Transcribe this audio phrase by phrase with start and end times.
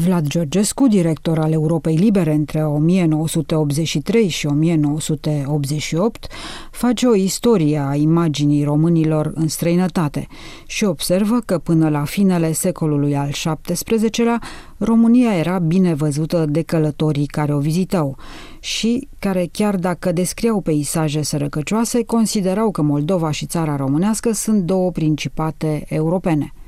[0.00, 6.26] Vlad Georgescu, director al Europei Libere între 1983 și 1988,
[6.70, 10.26] face o istorie a imaginii românilor în străinătate
[10.66, 13.30] și observă că până la finele secolului al
[13.62, 14.40] XVII-lea,
[14.78, 18.16] România era bine văzută de călătorii care o vizitau
[18.60, 24.90] și care, chiar dacă descriau peisaje sărăcăcioase, considerau că Moldova și țara românească sunt două
[24.90, 26.52] principate europene–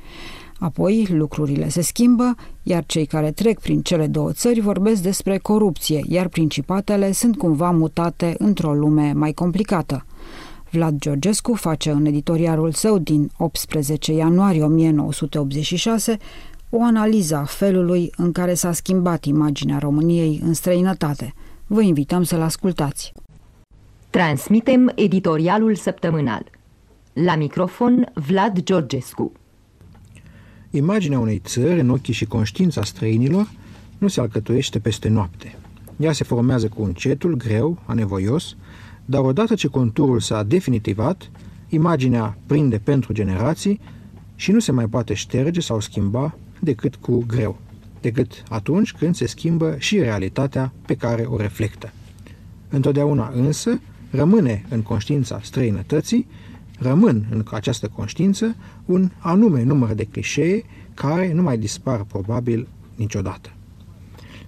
[0.63, 6.03] Apoi lucrurile se schimbă, iar cei care trec prin cele două țări vorbesc despre corupție,
[6.07, 10.05] iar principatele sunt cumva mutate într-o lume mai complicată.
[10.71, 16.17] Vlad Georgescu face în editorialul său din 18 ianuarie 1986
[16.69, 21.33] o analiză a felului în care s-a schimbat imaginea României în străinătate.
[21.67, 23.11] Vă invităm să-l ascultați.
[24.09, 26.43] Transmitem editorialul săptămânal.
[27.13, 29.31] La microfon Vlad Georgescu.
[30.75, 33.51] Imaginea unei țări în ochii și conștiința străinilor
[33.97, 35.55] nu se alcătuiește peste noapte.
[35.97, 38.55] Ea se formează cu încetul, greu, anevoios,
[39.05, 41.31] dar odată ce conturul s-a definitivat,
[41.69, 43.79] imaginea prinde pentru generații
[44.35, 47.59] și nu se mai poate șterge sau schimba decât cu greu,
[48.01, 51.91] decât atunci când se schimbă și realitatea pe care o reflectă.
[52.69, 56.27] Întotdeauna însă rămâne în conștiința străinătății
[56.79, 63.49] rămân în această conștiință un anume număr de clișee care nu mai dispar probabil niciodată.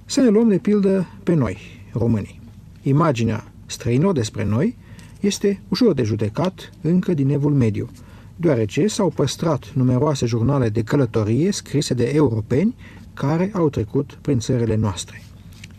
[0.06, 1.58] Să ne luăm de pildă pe noi,
[1.94, 2.42] românii.
[2.82, 4.78] Imaginea străinilor despre noi
[5.20, 7.90] este ușor de judecat încă din evul mediu,
[8.36, 12.76] deoarece s-au păstrat numeroase jurnale de călătorie scrise de europeni
[13.14, 15.24] care au trecut prin țările noastre.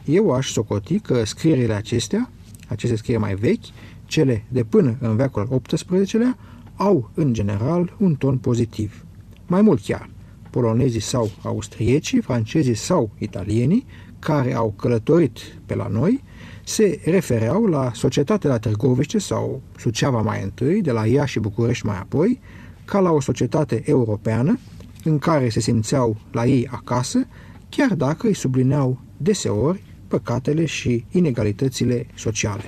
[0.05, 2.31] Eu aș socoti că scrierile acestea,
[2.69, 3.65] aceste scrieri mai vechi,
[4.07, 6.39] cele de până în veacul al XVIII-lea
[6.77, 9.05] au, în general, un ton pozitiv.
[9.47, 10.11] Mai mult chiar,
[10.51, 13.87] polonezii sau austriecii, francezii sau italienii,
[14.19, 16.23] care au călătorit pe la noi,
[16.65, 21.87] se refereau la societatea la Târgoviște sau Suceava mai întâi, de la ea și București
[21.87, 22.41] mai apoi,
[22.85, 24.59] ca la o societate europeană
[25.05, 27.27] în care se simțeau la ei acasă,
[27.69, 32.65] chiar dacă îi sublineau deseori păcatele și inegalitățile sociale.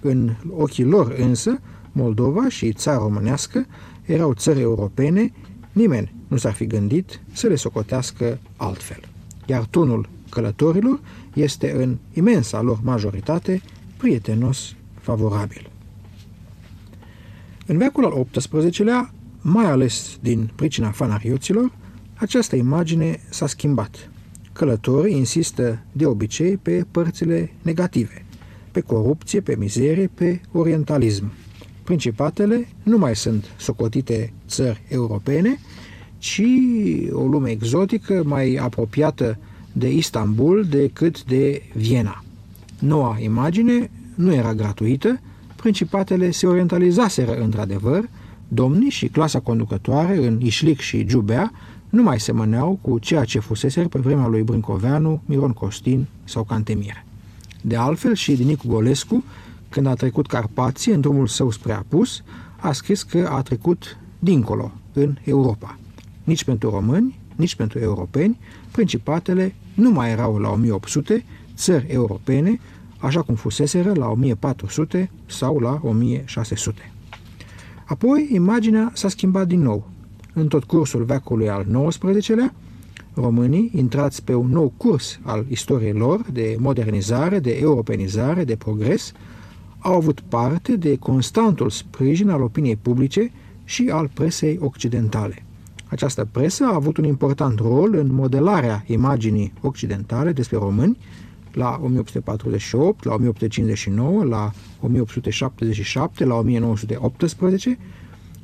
[0.00, 1.60] În ochii lor însă,
[1.92, 3.66] Moldova și țara românească
[4.04, 5.32] erau țări europene,
[5.72, 9.00] nimeni nu s-ar fi gândit să le socotească altfel.
[9.46, 11.00] Iar tonul călătorilor
[11.34, 13.62] este în imensa lor majoritate
[13.96, 15.70] prietenos favorabil.
[17.66, 21.72] În veacul al XVIII-lea, mai ales din pricina fanarioților,
[22.14, 24.10] această imagine s-a schimbat.
[24.52, 28.25] Călătorii insistă de obicei pe părțile negative,
[28.76, 31.32] pe corupție, pe mizerie, pe orientalism.
[31.84, 35.58] Principatele nu mai sunt socotite țări europene,
[36.18, 36.42] ci
[37.12, 39.38] o lume exotică mai apropiată
[39.72, 42.24] de Istanbul decât de Viena.
[42.78, 45.20] Noua imagine nu era gratuită,
[45.56, 48.08] principatele se orientalizaseră într-adevăr,
[48.48, 51.52] domnii și clasa conducătoare în Ișlic și Giubea
[51.90, 57.04] nu mai semăneau cu ceea ce fusese pe vremea lui Brâncoveanu, Miron Costin sau Cantemir.
[57.66, 59.24] De altfel și Dinicu Golescu,
[59.68, 62.22] când a trecut Carpații în drumul său spre Apus,
[62.60, 65.78] a scris că a trecut dincolo, în Europa.
[66.24, 68.38] Nici pentru români, nici pentru europeni,
[68.70, 71.24] principatele nu mai erau la 1800
[71.54, 72.60] țări europene,
[72.98, 76.92] așa cum fuseseră la 1400 sau la 1600.
[77.84, 79.90] Apoi, imaginea s-a schimbat din nou.
[80.32, 82.54] În tot cursul veacului al XIX-lea,
[83.16, 89.12] românii, intrați pe un nou curs al istoriei lor de modernizare, de europenizare, de progres,
[89.78, 93.30] au avut parte de constantul sprijin al opiniei publice
[93.64, 95.44] și al presei occidentale.
[95.88, 100.98] Această presă a avut un important rol în modelarea imaginii occidentale despre români
[101.52, 104.50] la 1848, la 1859, la
[104.80, 107.78] 1877, la 1918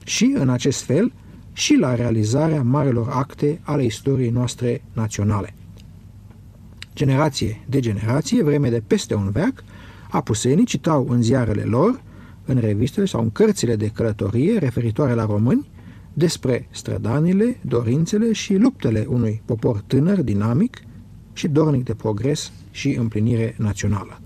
[0.05, 1.13] și, în acest fel,
[1.53, 5.55] și la realizarea marelor acte ale istoriei noastre naționale.
[6.95, 9.65] Generație de generație, vreme de peste un veac,
[10.11, 12.03] apusenii citau în ziarele lor,
[12.45, 15.71] în revistele sau în cărțile de călătorie referitoare la români,
[16.13, 20.83] despre strădanile, dorințele și luptele unui popor tânăr, dinamic
[21.33, 24.21] și dornic de progres și împlinire națională.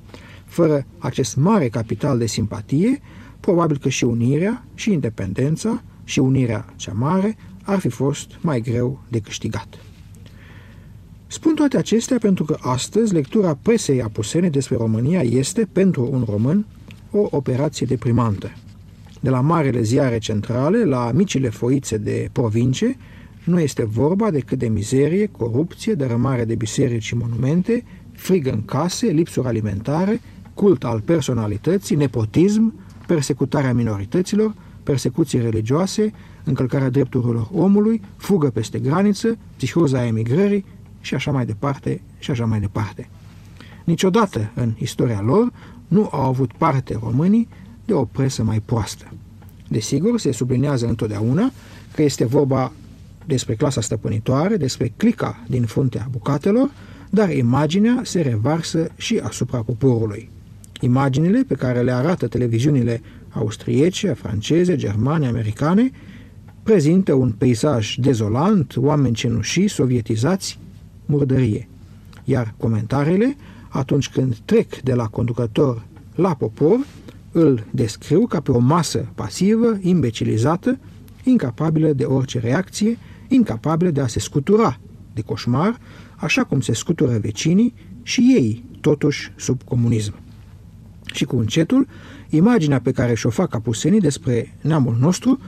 [0.45, 3.01] Fără acest mare capital de simpatie,
[3.41, 9.03] probabil că și unirea și independența și unirea cea mare ar fi fost mai greu
[9.09, 9.67] de câștigat.
[11.27, 16.67] Spun toate acestea pentru că astăzi lectura presei apusene despre România este, pentru un român,
[17.11, 18.53] o operație deprimantă.
[19.21, 22.97] De la marele ziare centrale la micile foițe de provincie,
[23.45, 29.07] nu este vorba decât de mizerie, corupție, dărâmare de biserici și monumente, frig în case,
[29.07, 30.21] lipsuri alimentare,
[30.55, 32.75] cult al personalității, nepotism,
[33.07, 34.55] persecutarea minorităților,
[34.87, 36.13] persecuții religioase,
[36.45, 40.65] încălcarea drepturilor omului, fugă peste graniță, psihoza emigrării
[41.01, 43.09] și așa mai departe și așa mai departe.
[43.85, 45.53] Niciodată în istoria lor
[45.89, 47.49] nu au avut parte românii
[47.85, 49.05] de o presă mai proastă.
[49.69, 51.53] Desigur, se sublinează întotdeauna
[51.95, 52.73] că este vorba
[53.25, 56.71] despre clasa stăpânitoare, despre clica din fruntea bucatelor,
[57.11, 60.29] dar imaginea se revarsă și asupra poporului.
[60.81, 63.03] Imaginile pe care le arată televiziunile
[63.37, 65.91] austriece, franceze, germane, americane,
[66.63, 70.59] prezintă un peisaj dezolant, oameni cenușii, sovietizați,
[71.07, 71.69] murdărie.
[72.25, 73.37] Iar comentariile,
[73.69, 75.83] atunci când trec de la conducător
[76.15, 76.87] la popor,
[77.33, 80.79] îl descriu ca pe o masă pasivă, imbecilizată,
[81.25, 82.99] incapabilă de orice reacție,
[83.29, 84.81] incapabilă de a se scutura
[85.15, 85.79] de coșmar,
[86.17, 90.15] așa cum se scutură vecinii și ei, totuși, sub comunism.
[91.13, 91.87] Și cu încetul,
[92.31, 95.39] imaginea pe care și-o fac apusenii despre neamul nostru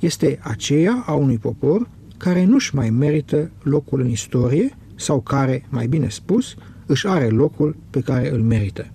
[0.00, 5.86] este aceea a unui popor care nu-și mai merită locul în istorie sau care, mai
[5.86, 6.54] bine spus,
[6.86, 8.86] își are locul pe care îl merită.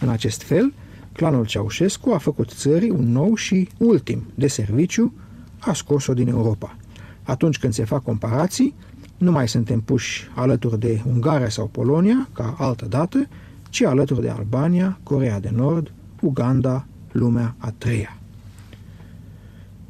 [0.00, 0.72] În acest fel,
[1.12, 5.12] clanul Ceaușescu a făcut țării un nou și ultim de serviciu,
[5.58, 6.76] a scos-o din Europa.
[7.22, 8.74] Atunci când se fac comparații,
[9.16, 13.28] nu mai suntem puși alături de Ungaria sau Polonia, ca altă dată,
[13.70, 18.18] ci alături de Albania, Corea de Nord, Uganda, lumea a treia.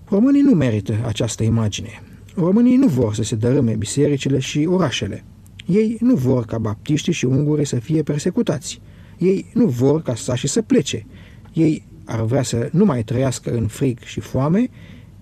[0.05, 2.03] Românii nu merită această imagine.
[2.35, 5.25] Românii nu vor să se dărâme bisericile și orașele.
[5.67, 8.81] Ei nu vor ca baptiștii și ungurii să fie persecutați.
[9.19, 11.07] Ei nu vor ca sașii să plece.
[11.53, 14.69] Ei ar vrea să nu mai trăiască în frig și foame.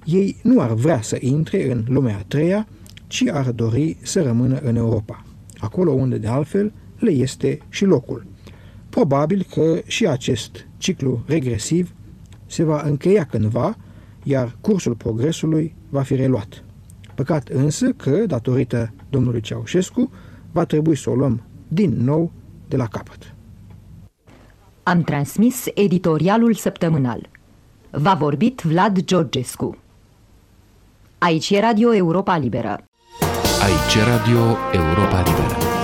[0.05, 2.69] Ei nu ar vrea să intre în lumea a treia,
[3.07, 5.25] ci ar dori să rămână în Europa,
[5.59, 8.27] acolo unde de altfel le este și locul.
[8.97, 11.95] Probabil că și acest ciclu regresiv
[12.47, 13.77] se va încheia cândva,
[14.23, 16.65] iar cursul progresului va fi reluat.
[17.15, 20.11] Păcat însă că, datorită domnului Ceaușescu,
[20.53, 22.33] va trebui să o luăm din nou
[22.69, 23.35] de la capăt.
[24.83, 27.29] Am transmis editorialul săptămânal.
[27.91, 29.77] V-a vorbit Vlad Georgescu.
[31.19, 32.85] Aici e Radio Europa Liberă.
[33.63, 35.76] Aici Radio Europa Liberă.